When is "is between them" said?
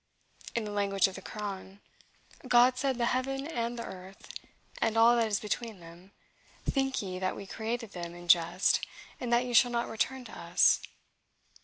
5.27-6.11